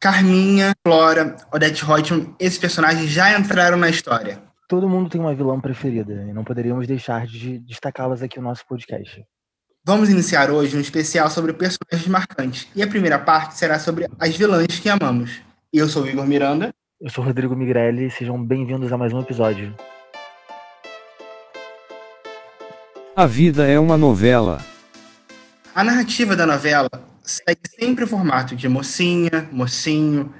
[0.00, 4.42] Carminha, Flora, Odette Reutemann, esses personagens já entraram na história.
[4.66, 8.66] Todo mundo tem uma vilã preferida e não poderíamos deixar de destacá-las aqui no nosso
[8.66, 9.22] podcast.
[9.84, 14.34] Vamos iniciar hoje um especial sobre personagens marcantes e a primeira parte será sobre as
[14.34, 15.42] vilãs que amamos.
[15.70, 16.70] Eu sou o Igor Miranda.
[16.98, 19.74] Eu sou o Rodrigo Migrelli e sejam bem-vindos a mais um episódio.
[23.14, 24.64] A vida é uma novela.
[25.74, 26.88] A narrativa da novela
[27.22, 30.34] segue sempre o formato de mocinha, mocinho,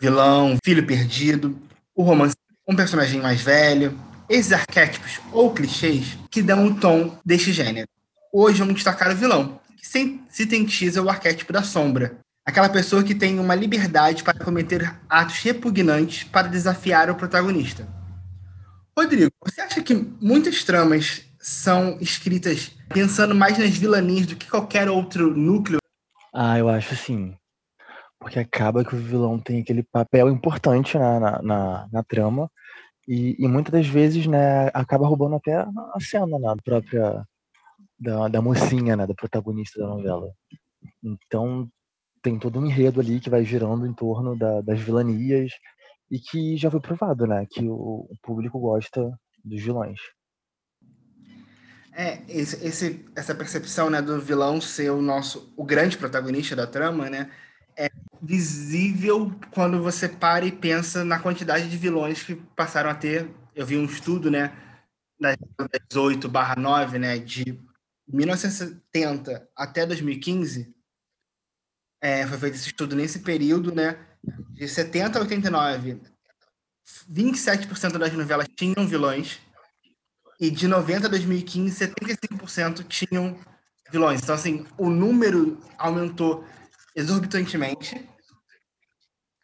[0.00, 1.58] vilão, filho perdido,
[1.94, 2.36] o romance
[2.68, 3.96] um personagem mais velho,
[4.28, 7.88] esses arquétipos ou clichês que dão o tom deste gênero.
[8.32, 9.86] Hoje vamos destacar o vilão, que
[10.28, 16.24] sintetiza o arquétipo da sombra, aquela pessoa que tem uma liberdade para cometer atos repugnantes
[16.24, 17.86] para desafiar o protagonista.
[18.98, 24.88] Rodrigo, você acha que muitas tramas são escritas pensando mais nas vilanias do que qualquer
[24.88, 25.78] outro núcleo
[26.36, 27.34] ah, eu acho sim.
[28.18, 32.50] Porque acaba que o vilão tem aquele papel importante na, na, na, na trama
[33.08, 37.24] e, e, muitas das vezes, né, acaba roubando até a cena né, própria
[37.98, 40.30] da, da mocinha, né, da protagonista da novela.
[41.02, 41.68] Então
[42.22, 45.52] tem todo um enredo ali que vai girando em torno da, das vilanias
[46.10, 50.00] e que já foi provado, né, que o, o público gosta dos vilões.
[51.98, 56.66] É, esse, esse, essa percepção né, do vilão ser o nosso o grande protagonista da
[56.66, 57.30] trama, né?
[57.74, 63.30] É visível quando você para e pensa na quantidade de vilões que passaram a ter.
[63.54, 64.52] Eu vi um estudo, né,
[65.18, 65.38] das
[65.88, 67.58] 18 barra 9, né, de
[68.06, 70.74] 1970 até 2015.
[72.02, 73.98] É, foi feito esse estudo nesse período, né,
[74.52, 76.02] de 70 a 89.
[77.10, 79.40] 27% das novelas tinham vilões
[80.40, 83.38] e de 90 a 2015, 75% tinham
[83.90, 84.22] vilões.
[84.22, 86.44] Então, assim, o número aumentou
[86.94, 88.08] exorbitantemente.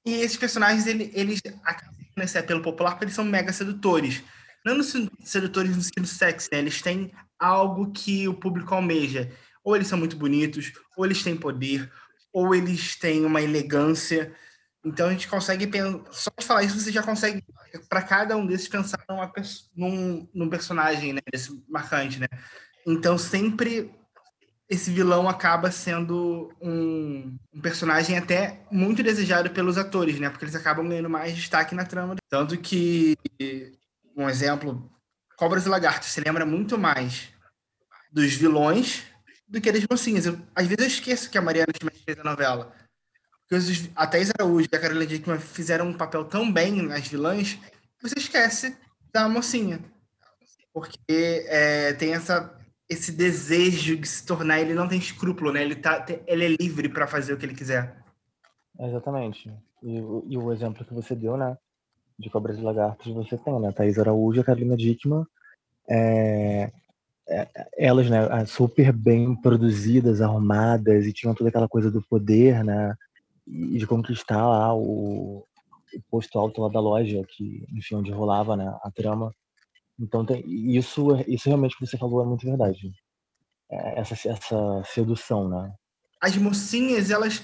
[0.05, 4.23] E esses personagens, ele, eles acabam nesse apelo popular porque eles são mega sedutores.
[4.65, 4.85] Não no,
[5.25, 6.59] sedutores no sentido sexy, né?
[6.59, 9.31] Eles têm algo que o público almeja.
[9.65, 11.91] Ou eles são muito bonitos, ou eles têm poder,
[12.33, 14.35] ou eles têm uma elegância.
[14.85, 17.43] Então a gente consegue pensar, só de falar isso você já consegue
[17.89, 19.33] para cada um desses pensar numa,
[19.77, 22.27] num, num personagem, né, desse marcante, né?
[22.87, 23.93] Então sempre
[24.69, 30.31] esse vilão acaba sendo um, um, personagem até muito desejado pelos atores, né?
[30.31, 32.17] Porque eles acabam ganhando mais destaque na trama.
[32.31, 33.15] Tanto que,
[34.17, 34.91] um exemplo,
[35.37, 37.29] Cobras e Lagartos se lembra muito mais
[38.11, 39.05] dos vilões
[39.47, 40.25] do que das mocinhas.
[40.25, 41.73] Eu, às vezes eu esqueço que a Mariana
[42.07, 42.73] fez a novela.
[43.95, 48.09] A Thais Araújo e a Carolina Dickman fizeram um papel tão bem nas vilãs que
[48.09, 48.77] você esquece
[49.13, 49.81] da mocinha.
[50.73, 52.57] Porque é, tem essa,
[52.89, 55.63] esse desejo de se tornar, ele não tem escrúpulo, né?
[55.63, 57.97] Ele, tá, ele é livre para fazer o que ele quiser.
[58.79, 59.53] Exatamente.
[59.83, 59.97] E,
[60.29, 61.57] e, o exemplo que você deu, né?
[62.19, 63.73] De Cobras e Lagartos, você tem, né?
[63.73, 65.27] Thaís Araújo e a Carolina Dickman.
[65.89, 66.73] É,
[67.29, 68.47] é, elas, né?
[68.47, 72.95] Super bem produzidas, arrumadas e tinham toda aquela coisa do poder, né?
[73.47, 75.47] E de conquistar lá o,
[75.95, 79.33] o, posto alto lá da loja, que, enfim, onde rolava né, a trama.
[79.99, 82.93] Então, tem, isso, isso realmente que você falou é muito verdade.
[83.71, 85.73] É, essa, essa sedução, né?
[86.21, 87.43] As mocinhas, elas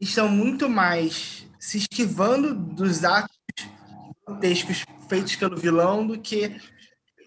[0.00, 3.36] estão muito mais se esquivando dos atos
[4.26, 6.60] grotescos feitos pelo vilão do que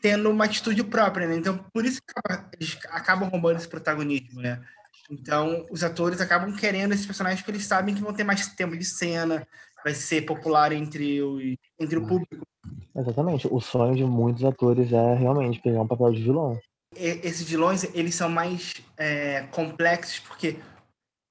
[0.02, 1.36] tendo uma atitude própria, né?
[1.36, 2.14] Então, por isso que
[2.54, 4.62] eles acabam roubando esse protagonismo, né?
[5.10, 8.78] Então, os atores acabam querendo esses personagens porque eles sabem que vão ter mais tempo
[8.78, 9.48] de cena,
[9.84, 11.40] vai ser popular entre o,
[11.80, 12.46] entre o público.
[12.96, 13.48] Exatamente.
[13.50, 16.60] O sonho de muitos atores é realmente pegar um papel de vilão.
[16.96, 20.60] E, esses vilões, eles são mais é, complexos porque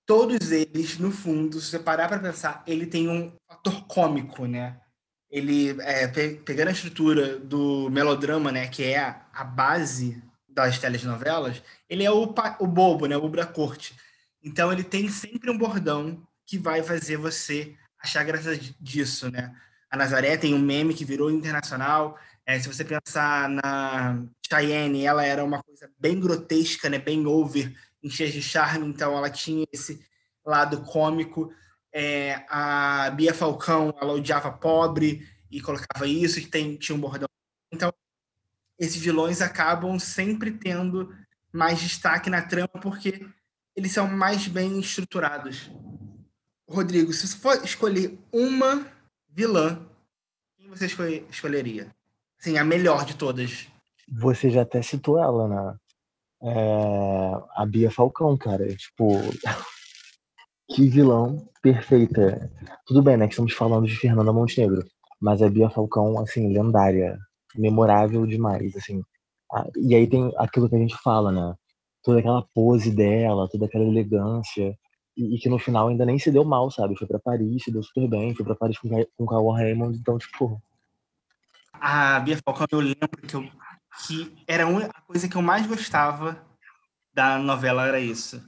[0.06, 4.80] todos eles, no fundo, se você parar para pensar, ele tem um fator cômico, né?
[5.30, 10.22] Ele, é, pe pegando a estrutura do melodrama, né, que é a, a base
[10.66, 13.16] das telenovelas, ele é o, o bobo, né?
[13.16, 13.94] O da corte.
[14.42, 19.54] Então ele tem sempre um bordão que vai fazer você achar graça disso, né?
[19.90, 22.18] A Nazaré tem um meme que virou internacional.
[22.46, 26.98] É, se você pensar na Cheyenne, ela era uma coisa bem grotesca, né?
[26.98, 28.86] Bem over, em cheia de charme.
[28.86, 30.00] Então ela tinha esse
[30.44, 31.52] lado cômico.
[31.92, 37.28] É, a Bia Falcão, ela odiava pobre e colocava isso, e tem, tinha um bordão.
[37.72, 37.92] Então
[38.78, 41.14] esses vilões acabam sempre tendo
[41.52, 43.26] mais destaque na trama porque
[43.74, 45.70] eles são mais bem estruturados.
[46.68, 48.86] Rodrigo, se você for escolher uma
[49.28, 49.80] vilã,
[50.56, 51.94] quem você escolher, escolheria?
[52.38, 53.66] Sim, a melhor de todas.
[54.20, 55.78] Você já até citou ela, né?
[56.42, 57.32] É...
[57.56, 58.66] A Bia Falcão, cara.
[58.76, 59.12] Tipo,
[60.70, 62.50] Que vilão perfeita.
[62.86, 63.26] Tudo bem, né?
[63.26, 64.84] Que estamos falando de Fernanda Montenegro.
[65.20, 67.18] Mas a Bia Falcão, assim, lendária.
[67.58, 69.02] Memorável demais, assim.
[69.52, 71.54] Ah, e aí tem aquilo que a gente fala, né?
[72.02, 74.76] Toda aquela pose dela, toda aquela elegância.
[75.16, 76.96] E, e que no final ainda nem se deu mal, sabe?
[76.96, 78.34] Foi pra Paris, se deu super bem.
[78.34, 79.98] Foi pra Paris com, com Cauã Raymond.
[79.98, 80.62] Então, tipo...
[81.72, 83.48] A Bia Falcão, eu lembro que, eu,
[84.06, 86.40] que era a coisa que eu mais gostava
[87.14, 88.42] da novela, era isso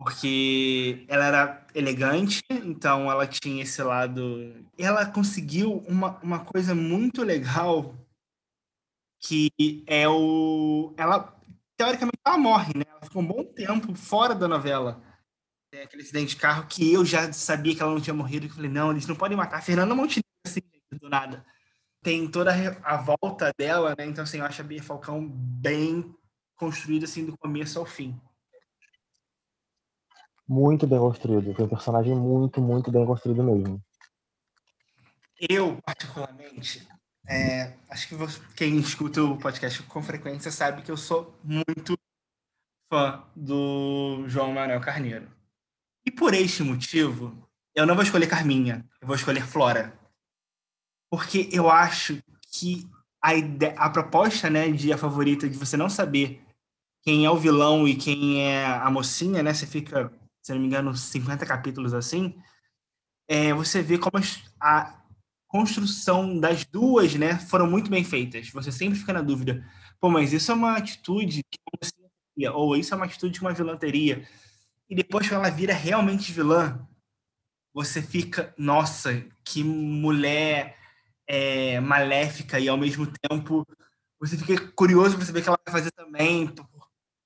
[0.00, 4.54] porque ela era elegante, então ela tinha esse lado.
[4.78, 7.94] Ela conseguiu uma, uma coisa muito legal
[9.20, 10.94] que é o.
[10.96, 11.38] Ela,
[11.76, 12.84] teoricamente, ela morre, né?
[12.88, 15.02] Ela ficou um bom tempo fora da novela.
[15.72, 18.52] É aquele acidente de carro que eu já sabia que ela não tinha morrido, que
[18.52, 20.60] eu falei, não, eles não podem matar a Fernanda Montenegro assim,
[20.92, 21.44] do nada.
[22.02, 22.50] Tem toda
[22.82, 24.06] a volta dela, né?
[24.06, 26.12] Então, assim, eu acho a Bia Falcão bem
[26.56, 28.18] construída, assim, do começo ao fim.
[30.48, 31.54] Muito bem construído.
[31.54, 33.80] Foi um personagem muito, muito bem construído mesmo.
[35.48, 36.86] Eu, particularmente,
[37.26, 41.98] é, acho que você, quem escuta o podcast com frequência sabe que eu sou muito
[42.92, 45.28] fã do João Manuel Carneiro.
[46.04, 49.98] E por este motivo, eu não vou escolher Carminha, eu vou escolher Flora.
[51.10, 52.22] Porque eu acho
[52.52, 52.88] que
[53.22, 56.42] a, ideia, a proposta né, de a favorita, de você não saber
[57.02, 59.52] quem é o vilão e quem é a mocinha, né?
[59.52, 60.12] Você fica
[60.42, 62.34] se não me engano, 50 capítulos assim,
[63.28, 64.22] é, você vê como
[64.60, 64.99] a
[65.50, 68.50] construção das duas, né, foram muito bem feitas.
[68.50, 69.66] Você sempre fica na dúvida,
[70.00, 73.52] pô, mas isso é uma atitude que uma ou isso é uma atitude de uma
[73.52, 74.26] vilã teria.
[74.88, 76.80] E depois que ela vira realmente vilã,
[77.74, 80.76] você fica, nossa, que mulher
[81.26, 83.66] é, maléfica e ao mesmo tempo
[84.20, 86.54] você fica curioso para saber o que ela vai fazer também,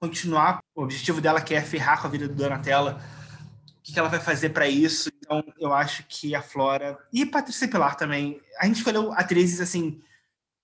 [0.00, 3.02] continuar o objetivo dela que é ferrar com a vida do Donatella.
[3.86, 5.10] O que ela vai fazer para isso?
[5.18, 8.40] Então, eu acho que a Flora e Patrícia Pilar também.
[8.58, 10.00] A gente escolheu atrizes assim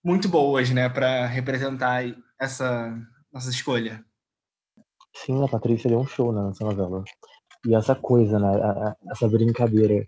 [0.03, 2.03] muito boas, né, para representar
[2.41, 2.97] essa
[3.31, 4.03] nossa escolha.
[5.15, 7.05] Sim, a Patrícia deu um show né, nessa novela.
[7.67, 10.07] E essa coisa, né, essa brincadeira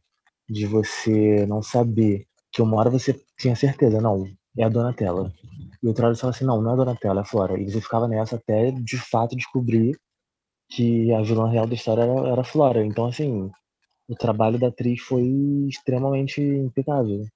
[0.49, 4.27] de você não saber que uma hora você tinha certeza, não,
[4.57, 5.31] é a Donatella.
[5.83, 7.61] E outra hora você fala assim, não, não é a Donatella, é a Flora.
[7.61, 9.99] E você ficava nessa até, de fato, descobrir
[10.75, 12.85] que a vilã real da história era, era Flora.
[12.85, 13.51] Então, assim,
[14.09, 15.23] o trabalho da atriz foi
[15.69, 17.27] extremamente impecável.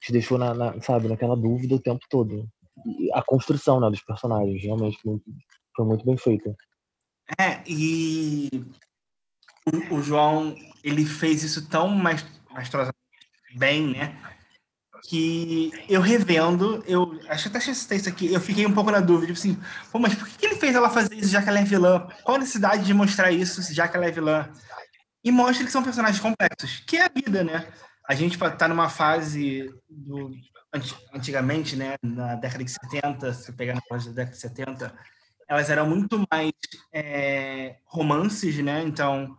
[0.00, 2.48] Te deixou, na, na, sabe, naquela dúvida o tempo todo.
[2.86, 5.24] E a construção né, dos personagens, realmente, foi muito,
[5.76, 6.56] foi muito bem feita.
[7.38, 8.48] É, e
[9.90, 12.70] o, o João, ele fez isso tão mais, mais
[13.56, 14.35] bem, né?
[15.04, 19.00] Que eu revendo, eu acho que até citei isso aqui, eu fiquei um pouco na
[19.00, 19.60] dúvida, tipo assim,
[19.90, 22.06] pô, mas por que, ele fez ela fazer isso já que ela é vilã?
[22.24, 24.48] Qual a necessidade de mostrar isso já que ela é vilã?
[25.24, 27.66] E mostra que são personagens complexos, que é a vida, né?
[28.08, 30.30] A gente tá numa fase do
[31.14, 34.94] antigamente, né, na década de 70, se pegar na fase da década de 70,
[35.48, 36.52] elas eram muito mais
[36.92, 38.82] é, romances, né?
[38.82, 39.36] Então,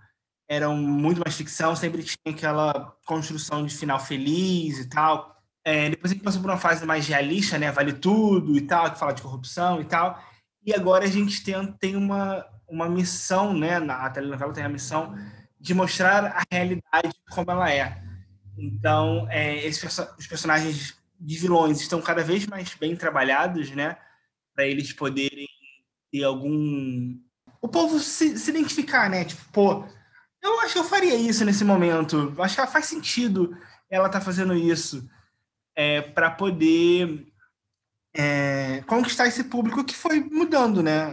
[0.48, 5.37] eram muito mais ficção, sempre tinha aquela construção de final feliz e tal.
[5.68, 7.70] É, depois a gente passou por uma fase mais realista, né?
[7.74, 10.18] Vale tudo e tal, que fala de corrupção e tal.
[10.66, 13.76] E agora a gente tem, tem uma, uma missão, né?
[13.76, 15.14] A telenovela tem a missão
[15.60, 18.02] de mostrar a realidade como ela é.
[18.58, 23.98] Então, é, os personagens de vilões estão cada vez mais bem trabalhados, né?
[24.56, 25.50] Para eles poderem
[26.10, 27.20] ter algum.
[27.62, 29.26] O povo se, se identificar, né?
[29.26, 29.86] Tipo, pô,
[30.42, 32.34] eu acho que eu faria isso nesse momento.
[32.40, 33.54] Acho que faz sentido
[33.90, 35.10] ela tá fazendo isso
[35.78, 37.32] é, para poder
[38.16, 41.06] é, conquistar esse público que foi mudando, né?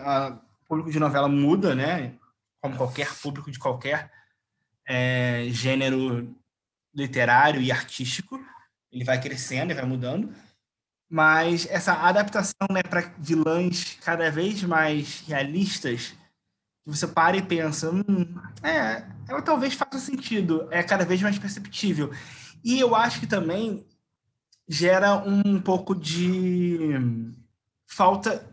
[0.62, 2.14] o público de novela muda, né?
[2.62, 4.10] Como qualquer público de qualquer
[4.88, 6.34] é, gênero
[6.94, 8.42] literário e artístico,
[8.90, 10.34] ele vai crescendo e vai mudando.
[11.10, 16.14] Mas essa adaptação né, para vilãs cada vez mais realistas,
[16.86, 22.10] você para e pensa, hum, é, ela talvez faça sentido, é cada vez mais perceptível.
[22.64, 23.86] E eu acho que também
[24.68, 26.90] gera um pouco de
[27.86, 28.50] falta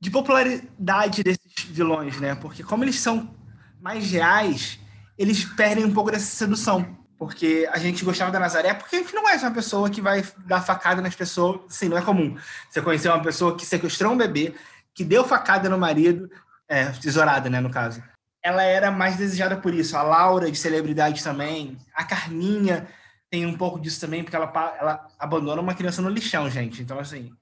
[0.00, 2.34] de popularidade desses vilões, né?
[2.34, 3.34] Porque como eles são
[3.80, 4.78] mais reais,
[5.16, 6.96] eles perdem um pouco dessa sedução.
[7.18, 10.24] Porque a gente gostava da Nazaré, porque a gente não é uma pessoa que vai
[10.46, 11.62] dar facada nas pessoas.
[11.68, 12.36] Sim, não é comum.
[12.70, 14.54] Você conhecer uma pessoa que sequestrou um bebê,
[14.94, 16.30] que deu facada no marido,
[16.68, 18.00] é, tesourada, né, no caso.
[18.40, 19.96] Ela era mais desejada por isso.
[19.96, 21.76] A Laura, de celebridade também.
[21.92, 22.86] A Carminha,
[23.30, 26.82] tem um pouco disso também, porque ela, ela abandona uma criança no lixão, gente.
[26.82, 27.32] Então, assim,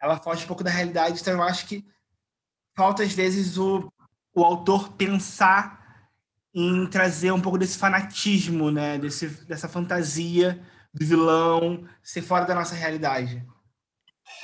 [0.00, 1.20] ela foge um pouco da realidade.
[1.20, 1.84] Então, eu acho que
[2.76, 3.92] falta, às vezes, o,
[4.34, 5.82] o autor pensar
[6.54, 8.98] em trazer um pouco desse fanatismo, né?
[8.98, 10.62] Desse, dessa fantasia
[10.92, 13.44] do vilão ser fora da nossa realidade.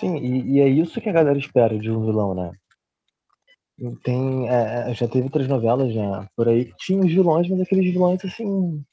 [0.00, 2.52] Sim, e, e é isso que a galera espera de um vilão, né?
[4.02, 7.92] Tem, é, é já teve outras novelas já por aí que tinham vilões, mas aqueles
[7.92, 8.84] vilões assim.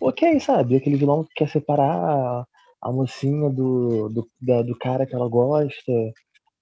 [0.00, 0.76] Ok, sabe?
[0.76, 2.44] Aquele vilão que quer separar
[2.82, 5.92] a mocinha do, do, da, do cara que ela gosta,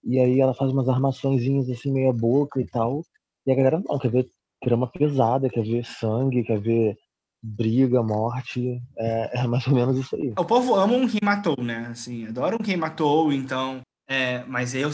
[0.05, 3.03] e aí ela faz umas armaçõezinhas assim, meia boca e tal.
[3.47, 4.27] E a galera não, quer ver
[4.61, 6.97] trama pesada, quer ver sangue, quer ver
[7.43, 8.81] briga, morte.
[8.99, 10.33] É, é mais ou menos isso aí.
[10.39, 11.89] O povo ama um quem matou, né?
[11.91, 13.81] Assim, adora um quem matou, então.
[14.09, 14.91] É, mas eu,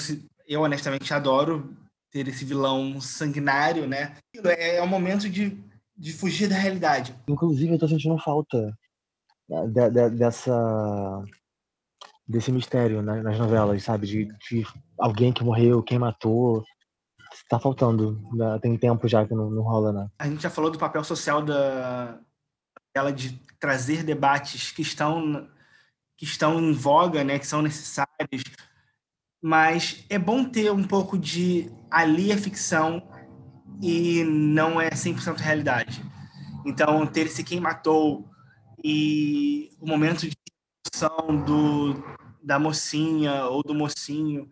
[0.47, 1.75] eu honestamente adoro
[2.11, 4.17] ter esse vilão sanguinário, né?
[4.45, 5.59] É, é um momento de,
[5.97, 7.15] de fugir da realidade.
[7.29, 8.77] Inclusive, eu tô sentindo falta
[9.49, 11.23] de, de, dessa
[12.27, 14.07] desse mistério né, nas novelas, sabe?
[14.07, 14.67] De, de,
[14.99, 16.65] alguém que morreu, quem matou.
[17.49, 18.21] Tá faltando.
[18.63, 20.09] Tem tempo já que não, não rola, né?
[20.19, 22.21] A gente já falou do papel social da
[22.97, 25.49] ela de trazer debates que estão
[26.17, 28.45] que estão em voga, né, que são necessários,
[29.43, 33.03] mas é bom ter um pouco de ali a ficção
[33.83, 36.02] e não é 100% realidade.
[36.64, 38.28] Então, ter esse quem matou
[38.83, 40.33] e o momento de
[40.85, 42.02] discussão do
[42.43, 44.50] da mocinha ou do mocinho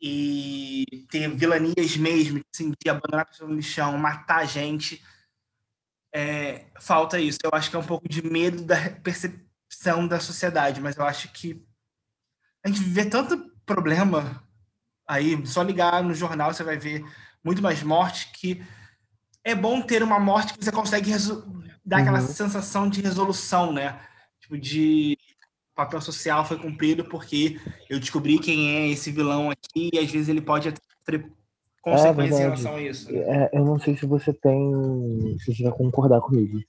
[0.00, 5.02] e ter vilanias mesmo, assim, de abandonar a pessoa no lixão, matar a gente,
[6.14, 7.38] é, falta isso.
[7.42, 11.32] Eu acho que é um pouco de medo da percepção da sociedade, mas eu acho
[11.32, 11.64] que
[12.64, 14.42] a gente vê tanto problema
[15.06, 17.04] aí, só ligar no jornal você vai ver
[17.44, 18.62] muito mais morte que
[19.44, 21.10] é bom ter uma morte que você consegue
[21.84, 22.26] dar aquela uhum.
[22.26, 23.98] sensação de resolução, né?
[24.40, 25.18] Tipo, de
[25.74, 27.58] papel social foi cumprido porque
[27.88, 30.72] eu descobri quem é esse vilão aqui e às vezes ele pode
[31.04, 31.26] ter
[31.82, 33.12] consequências é em relação a isso.
[33.12, 33.18] Né?
[33.20, 35.36] É, eu não sei se você tem.
[35.40, 36.60] se você vai concordar comigo.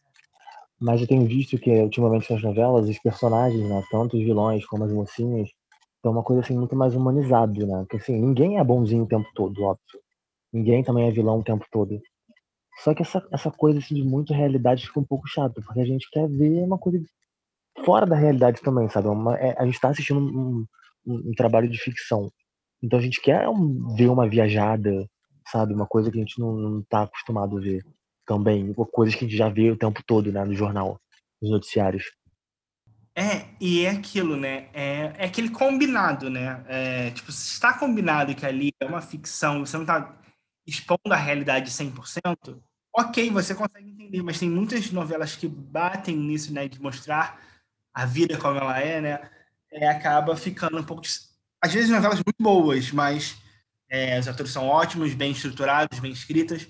[0.79, 4.83] Mas eu tenho visto que ultimamente nas novelas os personagens, né, tanto os vilões como
[4.83, 5.49] as mocinhas,
[5.95, 7.79] estão uma coisa assim muito mais humanizado, né?
[7.79, 10.02] Porque assim, ninguém é bonzinho o tempo todo, óbvio.
[10.53, 11.99] Ninguém também é vilão o tempo todo.
[12.83, 15.85] Só que essa, essa coisa assim, de muita realidade fica um pouco chato, porque a
[15.85, 17.03] gente quer ver uma coisa
[17.83, 19.07] fora da realidade também, sabe?
[19.07, 20.65] Uma, é, a gente está assistindo um,
[21.05, 22.31] um, um, trabalho de ficção.
[22.81, 25.07] Então a gente quer um, ver uma viajada,
[25.47, 25.73] sabe?
[25.73, 27.83] Uma coisa que a gente não, não tá acostumado a ver
[28.25, 28.73] também.
[28.91, 30.43] Coisas que a gente já vê o tempo todo, né?
[30.43, 30.99] No jornal,
[31.41, 32.05] nos noticiários.
[33.15, 34.69] É, e é aquilo, né?
[34.73, 36.63] É, é aquele combinado, né?
[36.67, 40.22] É, tipo, se está combinado que ali é uma ficção, você não está
[40.65, 42.61] expondo a realidade 100%,
[42.95, 46.67] ok, você consegue entender, mas tem muitas novelas que batem nisso, né?
[46.67, 47.41] De mostrar
[47.93, 49.29] a vida como ela é, né?
[49.71, 51.01] É, acaba ficando um pouco.
[51.61, 53.37] Às vezes, novelas muito boas, mas
[53.89, 56.67] é, os atores são ótimos, bem estruturados, bem escritas.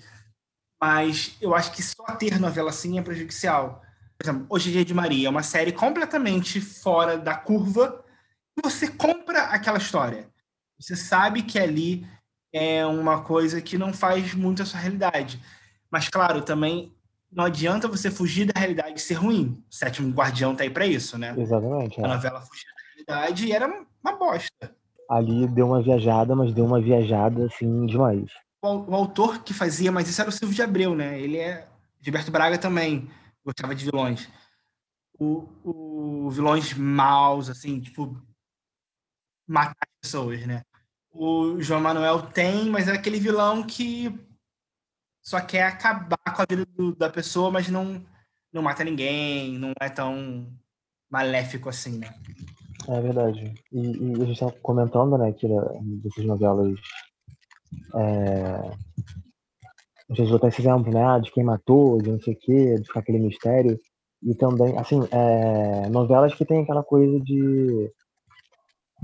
[0.80, 3.82] Mas eu acho que só ter novela assim é prejudicial.
[4.18, 8.04] Por exemplo, Hoje é Dia de Maria é uma série completamente fora da curva.
[8.62, 10.30] Você compra aquela história.
[10.78, 12.06] Você sabe que ali
[12.54, 15.42] é uma coisa que não faz muito a sua realidade.
[15.90, 16.94] Mas, claro, também
[17.30, 19.60] não adianta você fugir da realidade e ser ruim.
[19.68, 21.34] O Sétimo Guardião tá aí para isso, né?
[21.36, 22.00] Exatamente.
[22.00, 22.04] É.
[22.04, 23.66] A novela fugia da realidade e era
[24.02, 24.72] uma bosta.
[25.10, 28.30] Ali deu uma viajada, mas deu uma viajada, assim, demais.
[28.62, 31.20] O, o autor que fazia, mas isso era o Silvio de Abreu, né?
[31.20, 31.66] Ele é...
[32.00, 33.10] Gilberto Braga também
[33.44, 34.28] gostava de vilões.
[35.18, 38.16] O, o vilões maus, assim, tipo...
[39.46, 40.62] Matar pessoas, né?
[41.14, 44.12] O João Manuel tem, mas é aquele vilão que
[45.22, 48.04] só quer acabar com a vida do, da pessoa, mas não,
[48.52, 50.46] não mata ninguém, não é tão
[51.08, 52.12] maléfico assim, né?
[52.88, 53.54] É verdade.
[53.72, 55.46] E, e a gente estava comentando, né, que
[56.02, 56.78] dessas novelas.
[57.94, 58.70] É...
[60.10, 62.84] A gente botar esse exemplo, né, de quem matou, de não sei o quê, de
[62.84, 63.78] ficar aquele mistério.
[64.20, 65.88] E também, assim, é...
[65.88, 67.90] novelas que tem aquela coisa de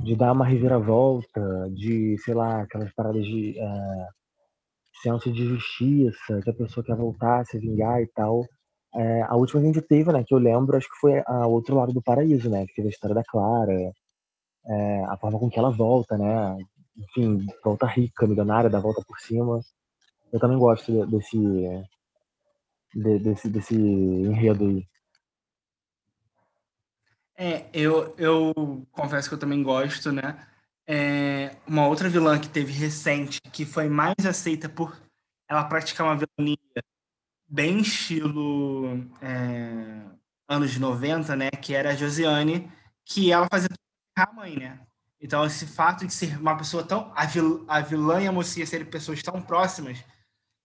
[0.03, 4.09] de dar uma reviravolta, de, sei lá, aquelas paradas de é,
[5.03, 8.45] senso de justiça, que a pessoa quer voltar, se vingar e tal.
[8.95, 11.47] É, a última que a gente teve, né, que eu lembro, acho que foi a
[11.47, 13.93] Outro Lado do Paraíso, né, que teve a história da Clara,
[14.67, 16.57] é, a forma com que ela volta, né,
[16.99, 19.61] enfim, volta rica, milionária, dá volta por cima.
[20.33, 21.39] Eu também gosto desse,
[22.95, 24.90] desse, desse enredo aí.
[27.43, 30.47] É, eu, eu confesso que eu também gosto, né?
[30.87, 34.95] É, uma outra vilã que teve recente, que foi mais aceita por
[35.49, 36.59] ela praticar uma vilania
[37.49, 40.05] bem estilo é,
[40.47, 41.51] anos 90, né?
[41.51, 42.71] Que era a Josiane,
[43.07, 43.71] que ela fazia
[44.19, 44.79] a mãe, né?
[45.19, 47.11] Então, esse fato de ser uma pessoa tão.
[47.17, 50.05] A, vil, a vilã e a mocinha serem pessoas tão próximas,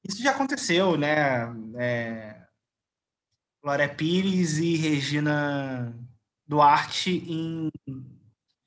[0.03, 1.45] isso já aconteceu, né?
[1.77, 2.45] É,
[3.63, 5.95] Glória Pires e Regina
[6.47, 7.71] Duarte em.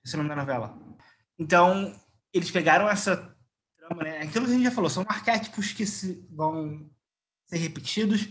[0.04, 0.78] Esse é o nome da novela.
[1.38, 1.94] Então,
[2.32, 3.36] eles pegaram essa
[3.76, 4.18] trama, né?
[4.22, 6.90] Aquilo que a gente já falou, são arquétipos que se, vão
[7.46, 8.28] ser repetidos,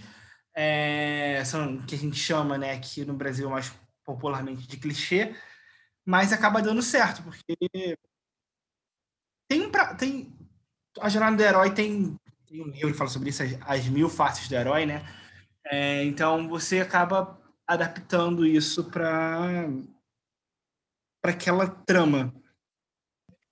[0.53, 3.71] é, são que a gente chama, né, aqui no Brasil mais
[4.03, 5.35] popularmente de clichê,
[6.05, 7.57] mas acaba dando certo, porque
[9.49, 10.35] tem, pra, tem
[10.99, 14.09] a jornada do herói tem, tem um livro que fala sobre isso, as, as mil
[14.09, 15.05] faces do herói, né?
[15.65, 19.67] É, então você acaba adaptando isso para
[21.21, 22.33] para aquela trama.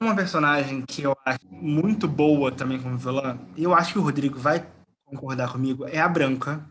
[0.02, 4.02] Uma personagem que eu acho muito boa também como vilã, e eu acho que o
[4.02, 4.66] Rodrigo vai
[5.04, 6.70] concordar comigo, é a Branca,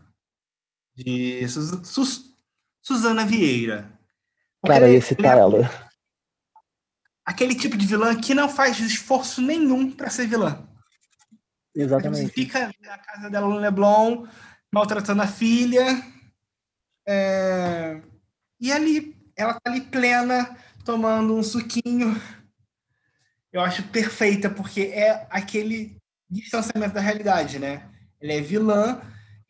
[0.95, 1.41] de
[2.81, 3.91] Suzana Vieira.
[4.65, 5.69] Cara, ia citar ela.
[7.25, 10.67] Aquele tipo de vilã que não faz esforço nenhum para ser vilã.
[11.75, 12.27] Exatamente.
[12.27, 14.25] Você fica na casa dela no Leblon,
[14.71, 16.14] maltratando a filha.
[17.07, 18.01] É...
[18.59, 22.19] E ali, ela tá ali plena, tomando um suquinho.
[23.51, 25.97] Eu acho perfeita, porque é aquele
[26.29, 27.89] distanciamento da realidade, né?
[28.21, 29.01] Ela é vilã,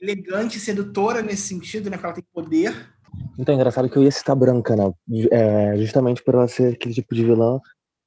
[0.02, 1.98] elegante, sedutora nesse sentido, né?
[1.98, 2.94] Que ela tem poder.
[3.38, 4.92] Então é engraçado que eu ia citar Branca, né?
[5.32, 7.60] É, justamente por ela ser aquele tipo de vilã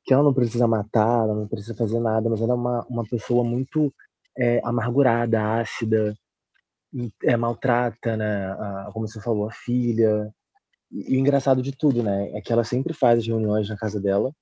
[0.04, 3.04] que ela não precisa matar, ela não precisa fazer nada, mas ela é uma, uma
[3.04, 3.92] pessoa muito
[4.38, 6.16] é, amargurada, ácida,
[7.22, 8.46] é, maltrata, né?
[8.52, 10.32] A, como você falou, a filha.
[10.90, 12.30] E, o engraçado de tudo, né?
[12.32, 14.32] É que ela sempre faz as reuniões na casa dela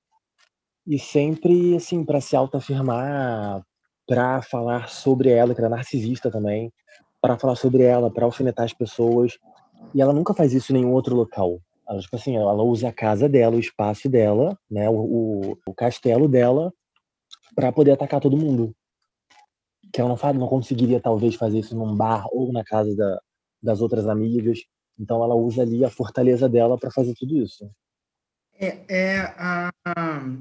[0.85, 3.61] e sempre, assim, para se autoafirmar,
[4.07, 6.71] para falar sobre ela, que era narcisista também,
[7.21, 9.37] para falar sobre ela, para alfinetar as pessoas.
[9.93, 11.59] E ela nunca faz isso em nenhum outro local.
[11.87, 15.73] Ela, tipo assim, ela usa a casa dela, o espaço dela, né, o, o, o
[15.73, 16.71] castelo dela,
[17.53, 18.73] para poder atacar todo mundo.
[19.91, 23.19] Que ela não, faz, não conseguiria, talvez, fazer isso num bar ou na casa da,
[23.61, 24.59] das outras amigas.
[24.99, 27.69] Então ela usa ali a fortaleza dela para fazer tudo isso.
[28.59, 29.71] É, é, a,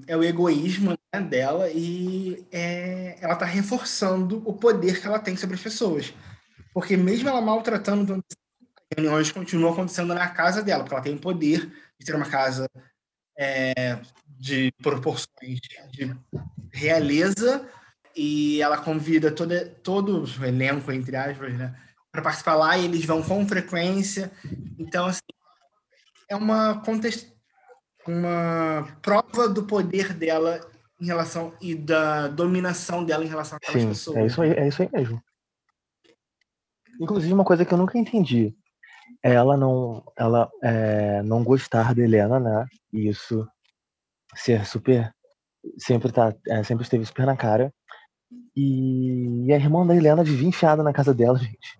[0.06, 5.36] é o egoísmo né, dela e é, ela está reforçando o poder que ela tem
[5.36, 6.14] sobre as pessoas.
[6.72, 8.22] Porque mesmo ela maltratando, as
[8.96, 12.66] reuniões continuam acontecendo na casa dela, porque ela tem o poder de ter uma casa
[13.38, 16.16] é, de proporções de
[16.72, 17.68] realeza
[18.16, 21.76] e ela convida toda, todo o elenco, entre aspas, né,
[22.10, 24.32] para participar lá e eles vão com frequência.
[24.78, 25.20] Então, assim,
[26.28, 27.36] é uma contexto
[28.08, 30.60] uma prova do poder dela
[31.00, 34.16] em relação e da dominação dela em relação àquelas Sim, pessoas.
[34.16, 35.22] É isso aí, é isso aí mesmo.
[37.00, 38.54] Inclusive uma coisa que eu nunca entendi,
[39.22, 42.66] ela não, ela é, não gostar da Helena, né?
[42.92, 43.46] E isso
[44.34, 45.12] ser super,
[45.78, 47.72] sempre tá, é, sempre esteve super na cara.
[48.56, 51.78] E, a irmã da Helena vivia enfiada na casa dela, gente.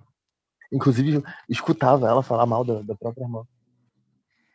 [0.73, 3.45] Inclusive escutava ela falar mal da, da própria irmã.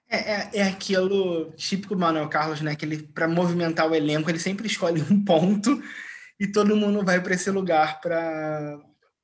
[0.10, 2.75] É, é, é, aquilo típico do Manuel Carlos, né?
[2.75, 5.82] Que ele, para movimentar o elenco, ele sempre escolhe um ponto
[6.39, 8.80] e todo mundo vai para esse lugar para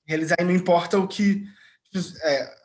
[0.05, 0.37] realizar.
[0.39, 1.43] E não importa o que.
[2.23, 2.57] É,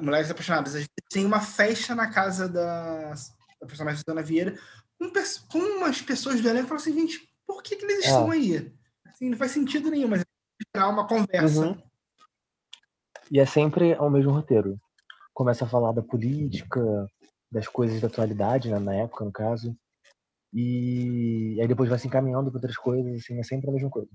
[0.00, 3.12] Mulheres Apaixonadas, às vezes tem uma festa na casa da,
[3.60, 4.54] da personagem Susana Vieira
[4.98, 5.10] com,
[5.48, 8.36] com umas pessoas do elenco e falam assim: gente, por que, que eles estão é.
[8.36, 8.72] aí?
[9.22, 10.24] Assim, não faz sentido nenhum, mas
[10.74, 11.68] é uma conversa.
[11.68, 11.82] Uhum.
[13.30, 14.80] E é sempre o mesmo roteiro.
[15.32, 17.08] Começa a falar da política,
[17.50, 19.76] das coisas da atualidade, né, na época, no caso.
[20.52, 24.10] E aí depois vai se encaminhando para outras coisas, assim, é sempre a mesma coisa.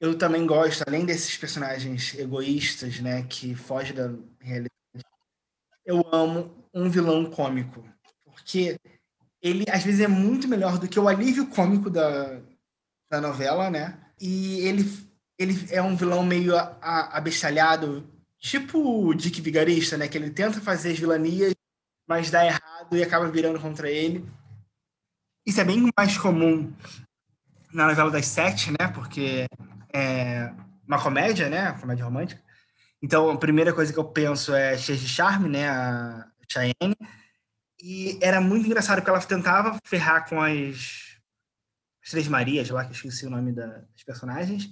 [0.00, 4.72] Eu também gosto, além desses personagens egoístas, né, que fogem da realidade,
[5.84, 7.84] eu amo um vilão cômico,
[8.24, 8.80] porque
[9.40, 12.40] ele às vezes é muito melhor do que o alívio cômico da,
[13.12, 13.98] da novela, né?
[14.18, 14.90] E ele,
[15.38, 20.08] ele é um vilão meio abestalhado, tipo o Dick Vigarista, né?
[20.08, 21.52] Que ele tenta fazer as vilanias
[22.08, 24.28] mas dá errado e acaba virando contra ele.
[25.46, 26.72] Isso é bem mais comum
[27.72, 28.88] na novela das sete, né?
[28.92, 29.46] Porque
[29.92, 30.52] é
[30.86, 31.72] uma comédia, né?
[31.80, 32.42] Comédia romântica.
[33.00, 35.68] Então, a primeira coisa que eu penso é cheia de charme, né?
[35.68, 36.96] A Cheyenne.
[37.80, 41.11] E era muito engraçado porque ela tentava ferrar com as,
[42.02, 44.70] as Três Marias, lá que eu esqueci o nome da, das personagens.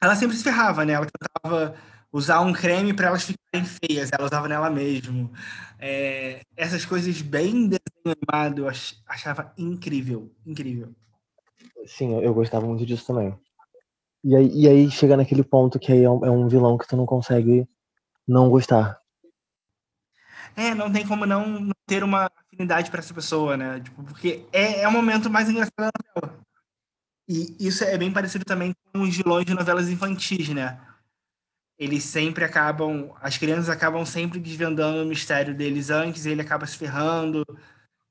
[0.00, 0.92] Ela sempre se ferrava, né?
[0.92, 1.74] Ela tentava
[2.12, 5.30] usar um creme para elas ficarem feias, ela usava nela mesmo.
[5.78, 8.68] É, essas coisas bem desenho eu
[9.06, 10.94] achava incrível, incrível.
[11.86, 13.38] Sim, eu gostava muito disso também.
[14.24, 16.86] E aí, e aí chega naquele ponto que aí é um, é um vilão que
[16.86, 17.68] tu não consegue
[18.26, 18.97] não gostar.
[20.58, 23.80] É, não tem como não, ter uma afinidade para essa pessoa, né?
[23.80, 26.40] Tipo, porque é, é o momento mais engraçado da novela.
[27.28, 30.80] E isso é bem parecido também com os vilões de novelas infantis, né?
[31.78, 36.66] eles sempre acabam, as crianças acabam sempre desvendando o mistério deles antes, e ele acaba
[36.66, 37.44] se ferrando.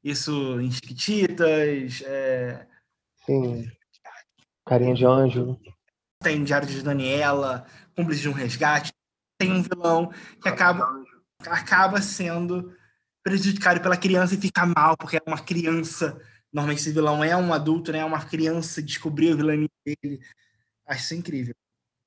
[0.01, 2.65] Isso em Chiquititas, é...
[3.25, 3.69] Sim.
[4.65, 5.59] Carinha de anjo.
[6.23, 8.93] Tem Diário de Daniela, Cúmplice de um Resgate.
[9.37, 10.87] Tem um vilão que acaba,
[11.45, 12.75] acaba sendo
[13.23, 16.19] prejudicado pela criança e fica mal, porque é uma criança.
[16.51, 17.99] Normalmente esse vilão é um adulto, né?
[17.99, 20.21] É uma criança, descobriu o vilão dele.
[20.87, 21.55] Acho isso incrível.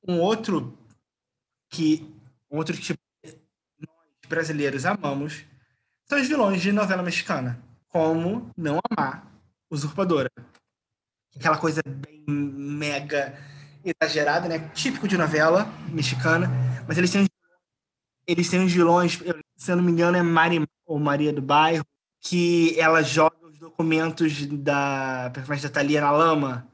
[0.07, 0.79] Um outro
[1.69, 2.13] que
[2.51, 2.99] um outro tipo
[3.79, 5.45] nós brasileiros amamos
[6.09, 9.31] são os vilões de novela mexicana, como Não Amar,
[9.71, 10.31] Usurpadora.
[11.37, 13.39] Aquela coisa bem mega
[13.85, 14.71] exagerada, né?
[14.71, 16.51] Típico de novela mexicana,
[16.89, 17.30] mas eles têm
[18.27, 19.19] eles têm uns vilões,
[19.57, 21.85] se eu não me engano é Mari ou Maria do Bairro,
[22.21, 26.67] que ela joga os documentos da personagem da Thalia na lama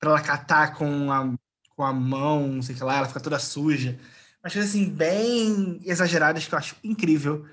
[0.00, 1.32] para ela catar com a,
[1.76, 3.98] com a mão, não sei o que lá, ela fica toda suja
[4.42, 7.46] umas coisas assim, bem exageradas que eu acho incrível.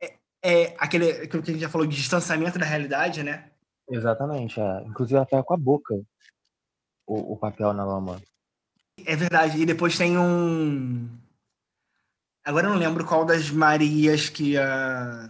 [0.00, 3.50] É, é aquele, aquilo que a gente já falou de distanciamento da realidade, né?
[3.90, 4.60] Exatamente.
[4.60, 4.82] É.
[4.84, 5.94] Inclusive ela pega com a boca
[7.06, 8.20] o, o papel na lama.
[9.04, 9.60] É verdade.
[9.60, 11.08] E depois tem um.
[12.48, 15.28] Agora eu não lembro qual das Marias que a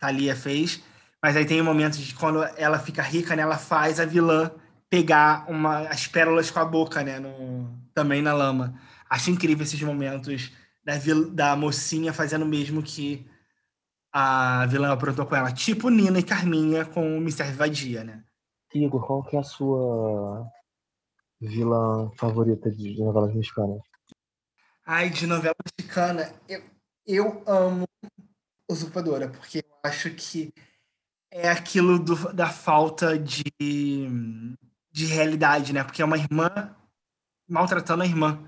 [0.00, 0.82] Thalia fez,
[1.22, 3.42] mas aí tem um momento de quando ela fica rica, né?
[3.42, 4.50] Ela faz a vilã
[4.90, 7.20] pegar uma, as pérolas com a boca, né?
[7.20, 8.74] No, também na lama.
[9.08, 10.50] Acho incrível esses momentos
[10.84, 10.94] da,
[11.30, 13.24] da mocinha fazendo o mesmo que
[14.12, 15.52] a vilã aprontou com ela.
[15.52, 17.52] Tipo Nina e Carminha com o Mr.
[17.52, 18.24] Vadia, né?
[18.74, 20.44] Igor, qual que é a sua
[21.40, 23.78] vilã favorita de novelas mexicanas?
[24.84, 25.54] Ai, de novela
[25.96, 26.62] mexicana, eu,
[27.06, 27.86] eu amo
[28.70, 30.52] Usurpadora, porque eu acho que
[31.30, 33.44] é aquilo do, da falta de,
[34.90, 35.84] de realidade, né?
[35.84, 36.74] Porque é uma irmã
[37.48, 38.44] maltratando a irmã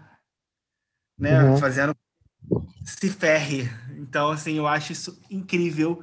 [1.19, 1.43] né?
[1.43, 1.57] Uhum.
[1.57, 1.97] Fazendo
[2.85, 3.69] se ferre.
[3.97, 6.03] Então, assim, eu acho isso incrível,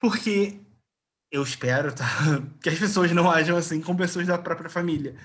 [0.00, 0.60] porque
[1.30, 2.06] eu espero, tá?
[2.60, 5.16] Que as pessoas não ajam assim com pessoas da própria família.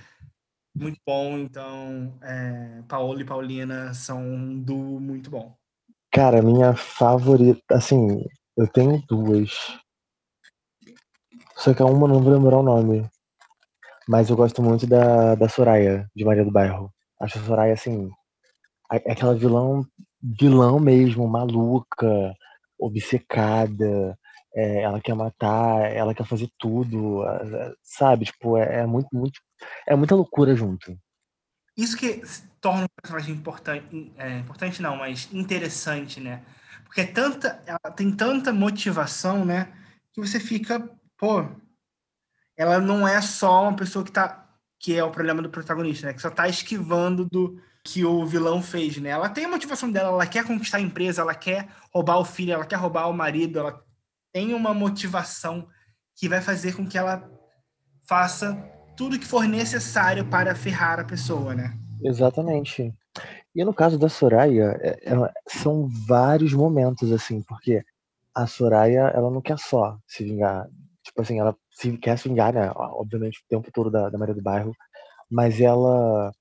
[0.80, 5.56] Muito bom, então, é, Paola e Paulina são um duo muito bom.
[6.12, 8.24] Cara, minha favorita, assim,
[8.56, 9.52] eu tenho duas.
[11.56, 13.10] Só que a uma não vou lembrar o nome.
[14.08, 16.94] Mas eu gosto muito da, da Soraya, de Maria do Bairro.
[17.20, 18.10] Acho a Soraya, assim,
[18.90, 19.84] aquela vilão,
[20.22, 22.34] vilão mesmo, maluca,
[22.80, 24.18] obcecada,
[24.58, 27.22] é, ela quer matar, ela quer fazer tudo,
[27.84, 28.26] sabe?
[28.26, 29.40] Tipo, é, é, muito, muito,
[29.88, 30.98] é muita loucura junto.
[31.78, 32.24] Isso que
[32.60, 36.44] torna o personagem importante, é, importante não, mas interessante, né?
[36.84, 39.72] Porque é tanta, ela tem tanta motivação, né?
[40.12, 41.46] Que você fica, pô,
[42.58, 46.14] ela não é só uma pessoa que tá, que é o problema do protagonista, né?
[46.14, 49.10] Que só tá esquivando do, que o vilão fez, né?
[49.10, 52.54] Ela tem a motivação dela, ela quer conquistar a empresa, ela quer roubar o filho,
[52.54, 53.86] ela quer roubar o marido, ela
[54.38, 55.68] tem uma motivação
[56.16, 57.28] que vai fazer com que ela
[58.08, 58.54] faça
[58.96, 61.76] tudo que for necessário para ferrar a pessoa, né?
[62.04, 62.94] Exatamente.
[63.56, 67.84] E no caso da Soraya, é, é, são vários momentos assim, porque
[68.36, 70.68] a Soraya, ela não quer só se vingar,
[71.04, 72.72] tipo assim, ela se, quer se vingar, né?
[72.76, 74.72] Obviamente o tempo todo da, da Maria do Bairro,
[75.32, 76.32] mas ela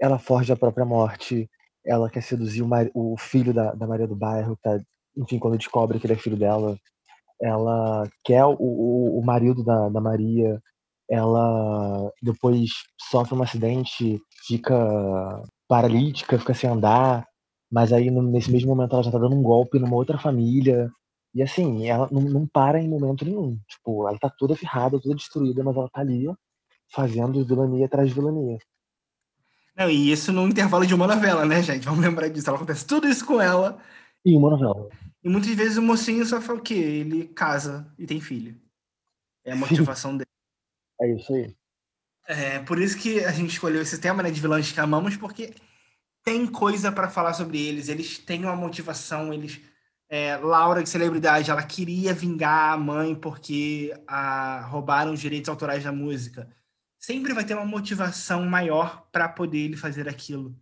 [0.00, 1.46] ela foge da própria morte,
[1.84, 4.80] ela quer seduzir o, o filho da, da Maria do Bairro, tá,
[5.14, 6.78] enfim, quando descobre que ele é filho dela,
[7.44, 10.58] ela quer o, o, o marido da, da Maria,
[11.10, 12.70] ela depois
[13.10, 14.74] sofre um acidente, fica
[15.68, 17.26] paralítica, fica sem andar,
[17.70, 20.90] mas aí nesse mesmo momento ela já tá dando um golpe numa outra família.
[21.34, 23.58] E assim, ela não, não para em momento nenhum.
[23.68, 26.26] Tipo, ela tá toda ferrada, toda destruída, mas ela tá ali
[26.90, 28.58] fazendo vilania atrás de vilania.
[29.76, 31.84] Não, e isso no intervalo de uma novela, né, gente?
[31.84, 32.48] Vamos lembrar disso.
[32.48, 33.78] Ela acontece tudo isso com ela.
[34.24, 34.88] E uma novela.
[35.24, 36.74] E muitas vezes o mocinho só fala o quê?
[36.74, 38.60] Ele casa e tem filho.
[39.44, 40.28] É a motivação dele.
[41.00, 41.56] É isso aí.
[42.28, 45.52] É, por isso que a gente escolheu esse tema, né, de vilões que amamos, porque
[46.22, 47.88] tem coisa para falar sobre eles.
[47.88, 49.60] Eles têm uma motivação, eles...
[50.08, 55.82] É, Laura, de celebridade, ela queria vingar a mãe porque a, roubaram os direitos autorais
[55.82, 56.48] da música
[56.96, 60.56] sempre vai ter uma motivação maior para poder ele fazer aquilo.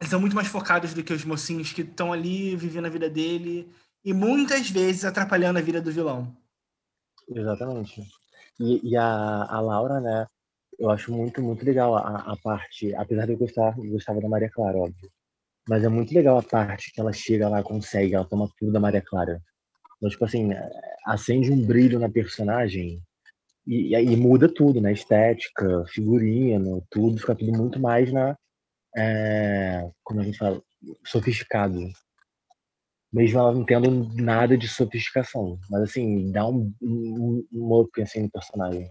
[0.00, 3.08] Eles são muito mais focados do que os mocinhos que estão ali vivendo a vida
[3.08, 3.70] dele
[4.04, 6.34] e muitas vezes atrapalhando a vida do vilão.
[7.28, 8.02] Exatamente.
[8.58, 10.26] E, e a, a Laura, né?
[10.78, 14.28] Eu acho muito, muito legal a, a parte, apesar de eu gostar, eu gostava da
[14.28, 15.10] Maria Clara, óbvio.
[15.68, 18.80] Mas é muito legal a parte que ela chega lá, consegue, ela toma tudo da
[18.80, 19.42] Maria Clara.
[19.96, 20.48] Então, tipo assim,
[21.04, 23.02] acende um brilho na personagem
[23.66, 24.92] e, aí muda tudo, né?
[24.92, 28.36] Estética, figurino, tudo, fica tudo muito mais na.
[28.96, 30.62] É, como a gente fala?
[31.04, 31.90] sofisticado.
[33.12, 35.58] Mesmo ela não tendo nada de sofisticação.
[35.68, 38.88] Mas, assim, dá um, um, um up, assim, no personagem.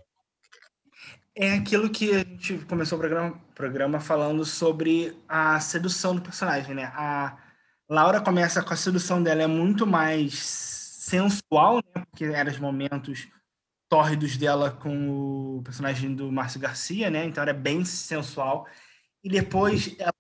[1.36, 6.76] É aquilo que a gente começou o programa, programa falando sobre a sedução do personagem,
[6.76, 6.92] né?
[6.94, 7.38] A
[7.90, 12.04] Laura começa com a sedução dela, é muito mais sensual, né?
[12.10, 13.30] Porque eram os momentos
[13.88, 17.24] tórridos dela com o personagem do Márcio Garcia, né?
[17.24, 18.68] Então era bem sensual.
[19.24, 20.14] E depois ela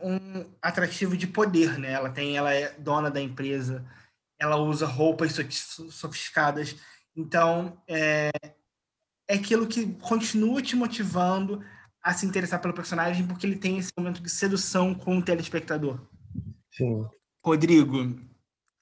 [0.00, 1.92] um atrativo de poder, né?
[1.92, 3.84] Ela tem, ela é dona da empresa,
[4.38, 5.34] ela usa roupas
[5.90, 6.76] sofisticadas,
[7.14, 8.30] então é,
[9.28, 11.64] é aquilo que continua te motivando
[12.02, 16.00] a se interessar pelo personagem porque ele tem esse momento de sedução com o telespectador.
[16.72, 17.06] Sim.
[17.44, 18.18] Rodrigo,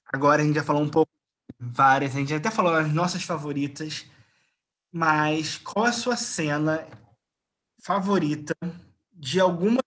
[0.05, 1.11] agora a gente já falou um pouco
[1.59, 4.05] várias, a gente até falou as nossas favoritas,
[4.91, 6.87] mas qual é a sua cena
[7.81, 8.55] favorita
[9.19, 9.79] de alguma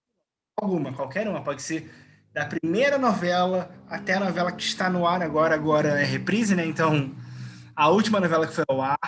[0.60, 1.90] alguma, qualquer uma, pode ser
[2.32, 6.64] da primeira novela até a novela que está no ar agora, agora é reprise, né?
[6.64, 7.10] Então,
[7.74, 8.98] a última novela que foi ao ar,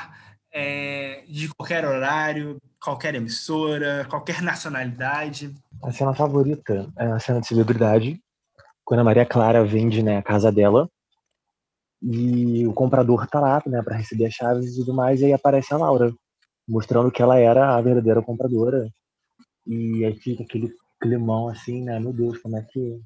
[0.53, 5.55] é, de qualquer horário, qualquer emissora, qualquer nacionalidade.
[5.83, 8.21] A cena favorita é a cena de celebridade,
[8.85, 10.89] quando a Maria Clara vende né, a casa dela
[12.03, 15.33] e o comprador tá lá né, para receber as chaves e tudo mais, e aí
[15.33, 16.13] aparece a Laura,
[16.69, 18.91] mostrando que ela era a verdadeira compradora.
[19.67, 21.99] E aí fica aquele climão assim, né?
[21.99, 23.03] Meu Deus, como é que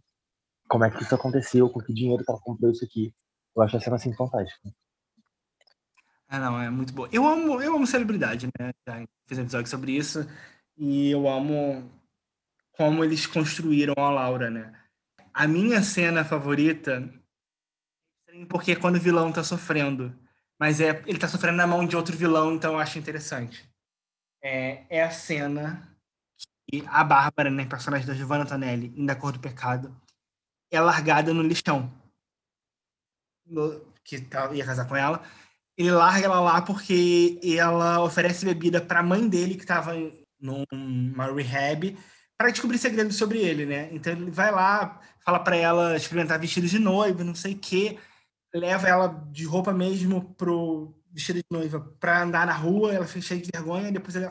[0.68, 1.68] como é que isso aconteceu?
[1.70, 3.14] Com que dinheiro que ela comprou isso aqui?
[3.56, 4.70] Eu acho a cena assim fantástica.
[6.28, 7.08] Ah, não, é muito boa.
[7.10, 8.72] Eu amo, eu amo celebridade, né?
[8.86, 10.28] Já fiz um episódio sobre isso
[10.76, 11.90] e eu amo
[12.72, 14.74] como eles construíram a Laura, né?
[15.32, 17.10] A minha cena favorita
[18.48, 20.14] porque é quando o vilão tá sofrendo,
[20.58, 23.68] mas é ele tá sofrendo na mão de outro vilão, então eu acho interessante.
[24.42, 25.97] É, é a cena
[26.70, 29.94] e a Bárbara, né, personagem da Giovanna Tonelli, em Da Cor do Pecado,
[30.70, 31.90] é largada no lixão.
[34.04, 35.22] Que tá, ia casar com ela.
[35.76, 39.92] Ele larga ela lá porque ela oferece bebida para a mãe dele, que estava
[40.38, 41.96] numa rehab,
[42.36, 43.88] para descobrir segredos sobre ele, né?
[43.92, 47.98] Então ele vai lá, fala para ela experimentar vestido de noiva, não sei o quê,
[48.54, 53.22] leva ela de roupa mesmo pro vestido de noiva para andar na rua, ela fica
[53.22, 54.30] cheia de vergonha, depois ele,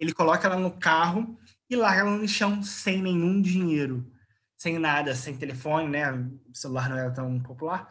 [0.00, 1.38] ele coloca ela no carro
[1.70, 4.10] e larga ela no chão sem nenhum dinheiro,
[4.56, 6.10] sem nada, sem telefone, né?
[6.12, 7.88] O celular não era tão popular.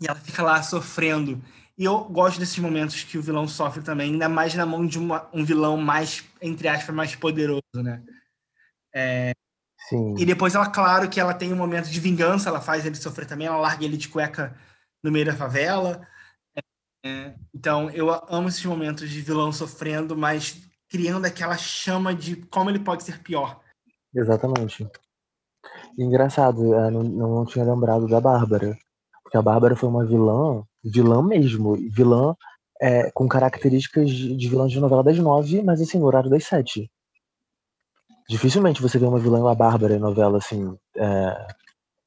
[0.00, 1.42] E ela fica lá sofrendo.
[1.76, 4.98] E eu gosto desses momentos que o vilão sofre também, ainda mais na mão de
[4.98, 8.02] uma, um vilão mais, entre aspas, mais poderoso, né?
[8.94, 9.32] É...
[9.88, 10.16] Sim.
[10.18, 13.26] E depois ela, claro que ela tem um momento de vingança, ela faz ele sofrer
[13.26, 14.56] também, ela larga ele de cueca
[15.02, 16.06] no meio da favela.
[17.04, 17.34] É...
[17.54, 22.80] Então, eu amo esses momentos de vilão sofrendo, mas criando aquela chama de como ele
[22.80, 23.60] pode ser pior.
[24.14, 24.88] Exatamente.
[25.98, 28.76] engraçado, não, não tinha lembrado da Bárbara.
[29.22, 32.34] Porque a Bárbara foi uma vilã, vilã mesmo, vilã
[32.80, 36.44] é, com características de, de vilã de novela das nove, mas assim, no horário das
[36.44, 36.90] sete.
[38.28, 41.46] Dificilmente você vê uma vilã igual a Bárbara em novela, assim, é,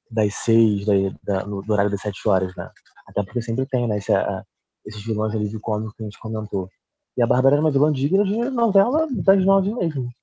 [0.09, 2.69] das seis, da, da, no, no, horário das sete horas, né?
[3.07, 4.43] Até porque sempre tem, né, esse, a,
[4.85, 6.69] esses vilões ali de cômico que a gente comentou.
[7.17, 10.13] E a Bárbara era uma vilã digna de novela das nove mesmo.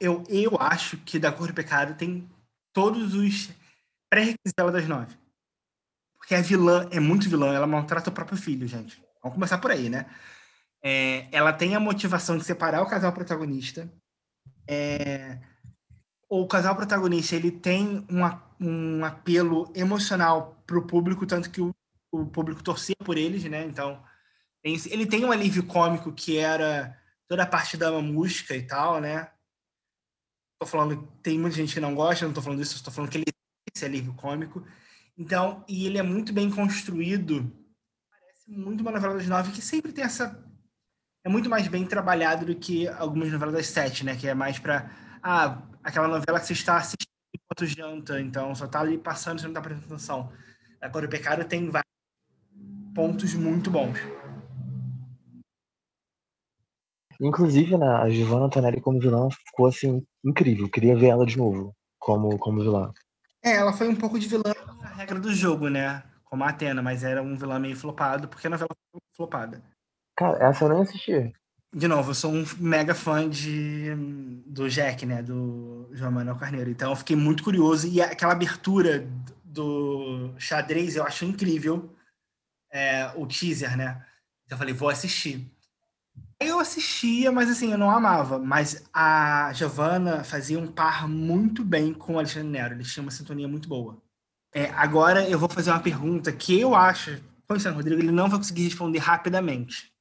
[0.00, 2.28] Eu, eu acho que Da Cor do Pecado tem
[2.72, 3.50] todos os
[4.10, 5.14] pré-requisitos dela das nove.
[6.16, 9.02] Porque a vilã é muito vilã, ela maltrata o próprio filho, gente.
[9.22, 10.06] Vamos começar por aí, né?
[10.82, 13.90] É, ela tem a motivação de separar o casal protagonista.
[14.66, 15.38] É,
[16.28, 21.74] o casal protagonista ele tem um, um apelo emocional para o público, tanto que o,
[22.10, 23.64] o público torcia por eles, né?
[23.64, 24.02] Então,
[24.64, 26.98] ele tem um alívio cômico que era
[27.28, 29.30] toda a parte da música e tal, né?
[30.58, 33.18] Tô falando, tem muita gente que não gosta, não tô falando isso, estou falando que
[33.18, 33.34] ele tem
[33.74, 34.66] esse alívio cômico.
[35.16, 37.52] Então, e ele é muito bem construído.
[38.10, 40.42] Parece muito uma novela das nove que sempre tem essa
[41.24, 44.14] é muito mais bem trabalhado do que algumas novelas das sete, né?
[44.14, 44.90] Que é mais para
[45.22, 49.46] ah, aquela novela que você está assistindo enquanto janta, então só tá ali passando, você
[49.46, 50.30] não tá prestando atenção.
[50.80, 51.90] Agora o Pecado tem vários
[52.94, 53.98] pontos muito bons.
[57.20, 60.68] Inclusive, né, a Giovanna Antonelli como vilã ficou assim incrível.
[60.68, 62.92] Queria ver ela de novo como, como vilã.
[63.42, 66.02] É, ela foi um pouco de vilã na regra do jogo, né?
[66.24, 69.62] Como a Atena, mas era um vilã meio flopado, porque a novela foi flopada.
[70.16, 71.32] Cara, essa eu nem assisti.
[71.74, 73.94] De novo, eu sou um mega fã de,
[74.46, 75.22] do Jack, né?
[75.22, 76.70] Do João Manuel Carneiro.
[76.70, 77.88] Então eu fiquei muito curioso.
[77.88, 79.06] E aquela abertura
[79.42, 81.92] do xadrez eu acho incrível.
[82.72, 84.04] É, o teaser, né?
[84.46, 85.50] Então eu falei, vou assistir.
[86.44, 88.38] Eu assistia, mas assim, eu não amava.
[88.38, 92.74] Mas a Giovanna fazia um par muito bem com o Alexandre Nero.
[92.74, 93.96] Eles tinham uma sintonia muito boa.
[94.54, 98.38] É, agora eu vou fazer uma pergunta que eu acho, Constantino Rodrigo, ele não vai
[98.38, 99.92] conseguir responder rapidamente.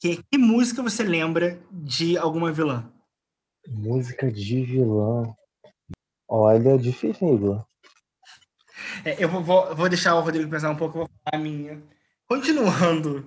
[0.00, 2.90] Que, é, que música você lembra de alguma vilã?
[3.66, 5.34] Música de vilã.
[6.28, 7.66] Olha, difícil, Igor.
[9.04, 11.44] É, eu vou, vou, vou, deixar o Rodrigo pensar um pouco, eu vou falar a
[11.44, 11.82] minha.
[12.28, 13.26] Continuando,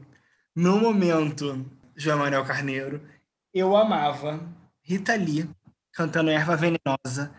[0.56, 1.66] no momento,
[2.02, 3.08] João Manuel Carneiro,
[3.54, 4.42] eu amava
[4.82, 5.48] Rita Lee
[5.94, 7.32] cantando Erva Venenosa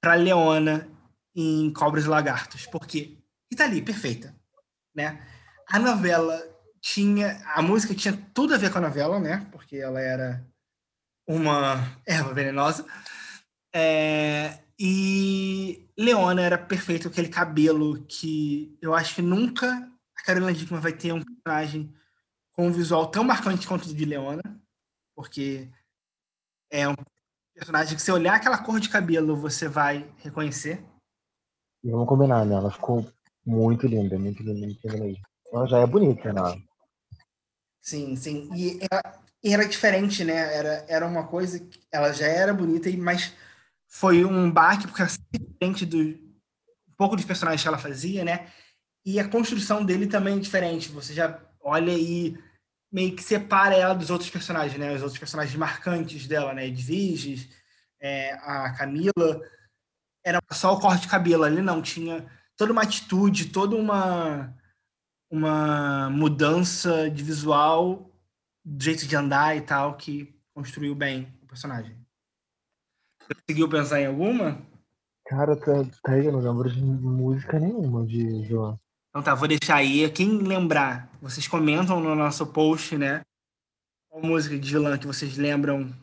[0.00, 0.88] para Leona
[1.36, 3.18] em Cobras e Lagartos, porque
[3.50, 4.34] Rita Lee, perfeita,
[4.94, 5.22] né?
[5.68, 6.42] A novela
[6.80, 9.46] tinha, a música tinha tudo a ver com a novela, né?
[9.52, 10.42] Porque ela era
[11.26, 12.86] uma erva venenosa.
[13.74, 20.80] É, e Leona era perfeito, aquele cabelo que eu acho que nunca a Carolina Dickman
[20.80, 21.94] vai ter um personagem
[22.58, 24.42] com um visual tão marcante quanto o de Leona,
[25.14, 25.70] porque
[26.68, 26.94] é um
[27.54, 30.84] personagem que se olhar aquela cor de cabelo você vai reconhecer.
[31.84, 32.56] E vamos combinar, né?
[32.56, 33.08] Ela ficou
[33.46, 35.22] muito linda, muito linda, muito linda mesmo.
[35.52, 36.60] Ela já é bonita, né?
[37.80, 38.50] Sim, sim.
[38.52, 40.52] E era, era diferente, né?
[40.52, 43.32] Era, era uma coisa que ela já era bonita, mas
[43.86, 48.50] foi um baque, porque era diferente do um pouco dos personagens que ela fazia, né?
[49.06, 50.88] E a construção dele também é diferente.
[50.90, 52.36] Você já olha e
[52.90, 54.94] meio que separa ela dos outros personagens, né?
[54.94, 56.66] Os outros personagens marcantes dela, né?
[56.66, 57.48] Edviges,
[58.00, 59.40] é, a Camila.
[60.24, 61.82] Era só o corte de cabelo ali, não.
[61.82, 64.54] Tinha toda uma atitude, toda uma,
[65.30, 68.10] uma mudança de visual,
[68.64, 71.96] de jeito de andar e tal, que construiu bem o personagem.
[73.46, 74.60] Conseguiu pensar em alguma?
[75.26, 78.80] Cara, tá, tá aí, eu não lembro de música nenhuma de João.
[79.10, 80.10] Então tá, vou deixar aí.
[80.10, 83.22] Quem lembrar, vocês comentam no nosso post, né?
[84.08, 85.94] Qual música de vilã que vocês lembram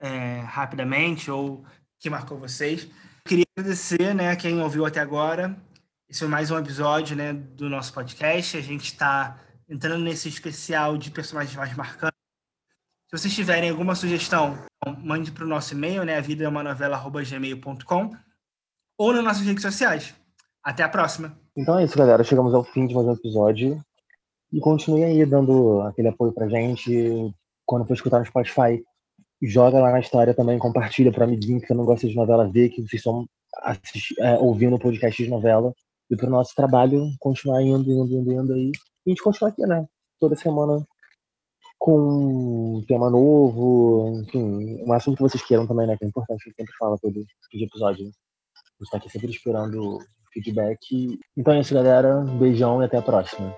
[0.00, 1.64] é, rapidamente ou
[1.98, 2.88] que marcou vocês.
[3.26, 5.56] Queria agradecer, né, quem ouviu até agora.
[6.08, 8.56] Esse foi mais um episódio, né, do nosso podcast.
[8.56, 9.38] A gente está
[9.68, 12.18] entrando nesse especial de personagens mais marcantes.
[13.08, 14.58] Se vocês tiverem alguma sugestão,
[14.98, 16.16] mande para o nosso e-mail, né?
[16.16, 18.16] A vida é uma novela@gmail.com
[18.96, 20.14] ou nas nossas redes sociais.
[20.62, 21.39] Até a próxima.
[21.56, 22.22] Então é isso, galera.
[22.22, 23.82] Chegamos ao fim de mais um episódio.
[24.52, 27.34] E continue aí dando aquele apoio pra gente.
[27.66, 28.82] Quando for escutar no Spotify,
[29.42, 32.82] joga lá na história também, compartilha para amiguinho que não gosta de novela ver que
[32.82, 33.26] vocês estão
[34.18, 35.74] é, ouvindo o podcast de novela.
[36.08, 38.70] E para o nosso trabalho continuar indo, indo, indo, indo aí.
[39.06, 39.86] E a gente continuar aqui, né?
[40.20, 40.86] Toda semana
[41.78, 45.96] com um tema novo, enfim, um assunto que vocês queiram também, né?
[45.96, 48.04] Que é importante, que sempre fala todo episódio.
[48.04, 49.98] A gente tá aqui sempre esperando
[50.32, 51.18] feedback.
[51.36, 52.20] Então é isso, galera.
[52.38, 53.54] Beijão e até a próxima.